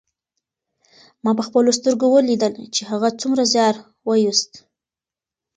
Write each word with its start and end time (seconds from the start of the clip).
ما 1.23 1.31
په 1.37 1.43
خپلو 1.47 1.69
سترګو 1.79 2.05
ولیدل 2.11 2.53
چې 2.75 2.81
هغه 2.91 3.09
څومره 3.21 3.43
زیار 3.53 3.75
ویوست. 4.07 4.51